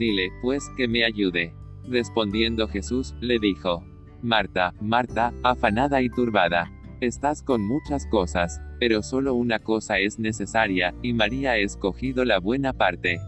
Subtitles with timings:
[0.00, 1.52] Dile, pues, que me ayude.
[1.86, 3.84] Respondiendo Jesús, le dijo,
[4.22, 10.94] Marta, Marta, afanada y turbada, estás con muchas cosas, pero solo una cosa es necesaria,
[11.02, 13.20] y María ha escogido la buena parte,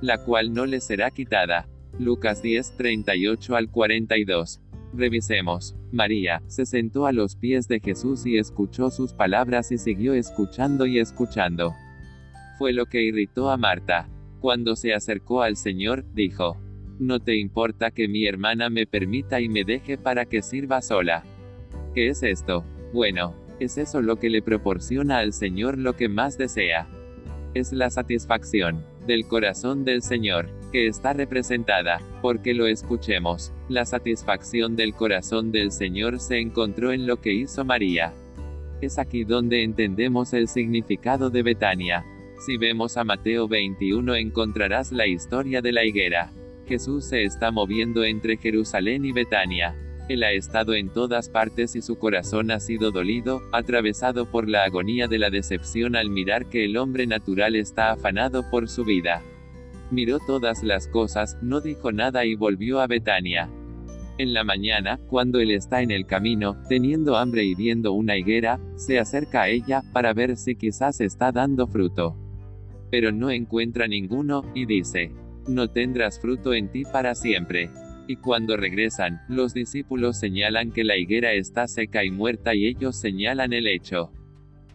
[0.00, 1.68] la cual no le será quitada.
[1.96, 4.60] Lucas 10, 38 al 42.
[4.92, 5.76] Revisemos.
[5.92, 10.86] María, se sentó a los pies de Jesús y escuchó sus palabras y siguió escuchando
[10.86, 11.72] y escuchando.
[12.58, 14.08] Fue lo que irritó a Marta.
[14.40, 16.56] Cuando se acercó al Señor, dijo,
[16.98, 21.24] No te importa que mi hermana me permita y me deje para que sirva sola.
[21.94, 22.64] ¿Qué es esto?
[22.94, 26.88] Bueno, es eso lo que le proporciona al Señor lo que más desea.
[27.52, 33.52] Es la satisfacción del corazón del Señor, que está representada, porque lo escuchemos.
[33.68, 38.14] La satisfacción del corazón del Señor se encontró en lo que hizo María.
[38.80, 42.06] Es aquí donde entendemos el significado de Betania.
[42.40, 46.32] Si vemos a Mateo 21 encontrarás la historia de la higuera.
[46.66, 49.76] Jesús se está moviendo entre Jerusalén y Betania.
[50.08, 54.64] Él ha estado en todas partes y su corazón ha sido dolido, atravesado por la
[54.64, 59.22] agonía de la decepción al mirar que el hombre natural está afanado por su vida.
[59.90, 63.50] Miró todas las cosas, no dijo nada y volvió a Betania.
[64.16, 68.58] En la mañana, cuando él está en el camino, teniendo hambre y viendo una higuera,
[68.76, 72.16] se acerca a ella, para ver si quizás está dando fruto.
[72.90, 75.12] Pero no encuentra ninguno, y dice,
[75.46, 77.70] no tendrás fruto en ti para siempre.
[78.06, 82.96] Y cuando regresan, los discípulos señalan que la higuera está seca y muerta y ellos
[82.96, 84.10] señalan el hecho.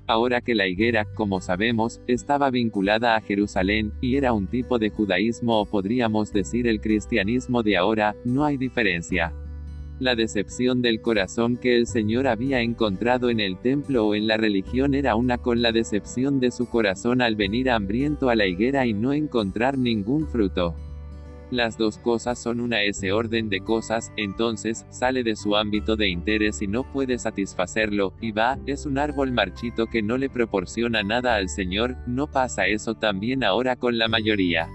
[0.08, 4.92] Ahora que la higuera, como sabemos, estaba vinculada a Jerusalén, y era un tipo de
[4.92, 9.34] judaísmo o podríamos decir el cristianismo de ahora, no hay diferencia.
[10.00, 14.36] La decepción del corazón que el Señor había encontrado en el templo o en la
[14.36, 18.86] religión era una con la decepción de su corazón al venir hambriento a la higuera
[18.86, 20.76] y no encontrar ningún fruto.
[21.50, 26.10] Las dos cosas son una ese orden de cosas, entonces, sale de su ámbito de
[26.10, 31.04] interés y no puede satisfacerlo, y va, es un árbol marchito que no le proporciona
[31.04, 34.68] nada al Señor, no pasa eso también ahora con la mayoría.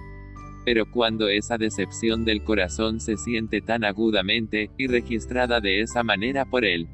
[0.65, 6.44] Pero cuando esa decepción del corazón se siente tan agudamente, y registrada de esa manera
[6.44, 6.88] por él,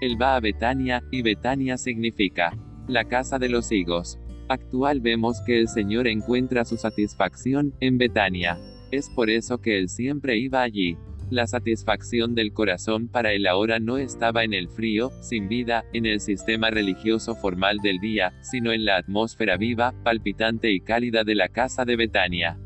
[0.00, 2.56] él va a Betania, y Betania significa,
[2.88, 4.18] la casa de los higos.
[4.48, 8.58] Actual vemos que el Señor encuentra su satisfacción, en Betania.
[8.90, 10.96] Es por eso que él siempre iba allí.
[11.30, 16.06] La satisfacción del corazón para él ahora no estaba en el frío, sin vida, en
[16.06, 21.34] el sistema religioso formal del día, sino en la atmósfera viva, palpitante y cálida de
[21.34, 22.58] la casa de Betania.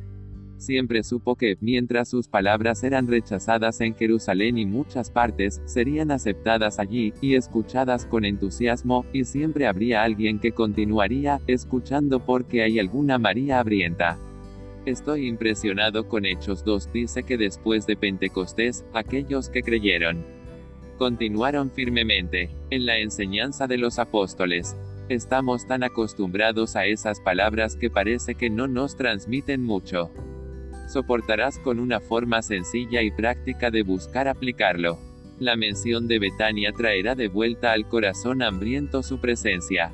[0.61, 6.79] Siempre supo que, mientras sus palabras eran rechazadas en Jerusalén y muchas partes, serían aceptadas
[6.79, 13.17] allí, y escuchadas con entusiasmo, y siempre habría alguien que continuaría, escuchando porque hay alguna
[13.17, 14.19] María abrienta.
[14.85, 20.23] Estoy impresionado con Hechos 2 dice que después de Pentecostés, aquellos que creyeron
[20.99, 24.77] continuaron firmemente en la enseñanza de los apóstoles.
[25.09, 30.11] Estamos tan acostumbrados a esas palabras que parece que no nos transmiten mucho.
[30.91, 34.99] Soportarás con una forma sencilla y práctica de buscar aplicarlo.
[35.39, 39.93] La mención de Betania traerá de vuelta al corazón hambriento su presencia.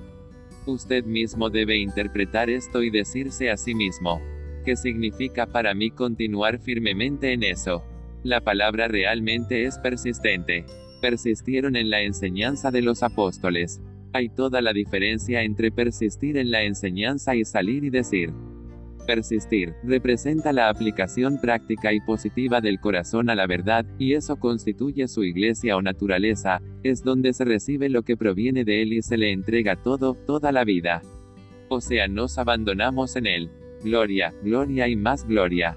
[0.65, 4.23] Usted mismo debe interpretar esto y decirse a sí mismo,
[4.65, 7.84] ¿Qué significa para mí continuar firmemente en eso?
[8.25, 10.65] La palabra realmente es persistente.
[11.03, 13.83] Persistieron en la enseñanza de los apóstoles.
[14.15, 18.33] Hay toda la diferencia entre persistir en la enseñanza y salir y decir.
[19.06, 25.06] Persistir, representa la aplicación práctica y positiva del corazón a la verdad, y eso constituye
[25.08, 29.16] su iglesia o naturaleza, es donde se recibe lo que proviene de él y se
[29.16, 31.03] le entrega todo, toda la vida.
[31.68, 33.50] O sea, nos abandonamos en él
[33.82, 35.76] gloria, gloria y más gloria.